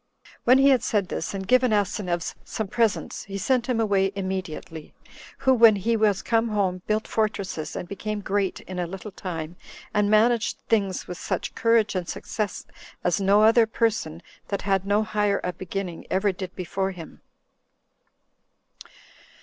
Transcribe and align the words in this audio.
When 0.45 0.57
he 0.57 0.69
had 0.69 0.81
said 0.81 1.09
this, 1.09 1.35
and 1.35 1.47
given 1.47 1.71
Asineus 1.71 2.33
some 2.43 2.67
presents, 2.67 3.25
he 3.25 3.37
sent 3.37 3.69
him 3.69 3.79
away 3.79 4.11
immediately; 4.15 4.95
who, 5.37 5.53
when 5.53 5.75
he 5.75 5.95
was 5.95 6.23
come 6.23 6.47
home, 6.47 6.81
built 6.87 7.07
fortresses, 7.07 7.75
and 7.75 7.87
became 7.87 8.21
great 8.21 8.61
in 8.61 8.79
a 8.79 8.87
little 8.87 9.11
time, 9.11 9.57
and 9.93 10.09
managed 10.09 10.57
things 10.67 11.07
with 11.07 11.19
such 11.19 11.53
courage 11.53 11.93
and 11.93 12.09
success, 12.09 12.65
as 13.03 13.21
no 13.21 13.43
other 13.43 13.67
person, 13.67 14.23
that 14.47 14.63
had 14.63 14.87
no 14.87 15.03
higher 15.03 15.39
a 15.43 15.53
beginning, 15.53 16.07
ever 16.09 16.31
did 16.31 16.55
before 16.55 16.89
him. 16.89 17.21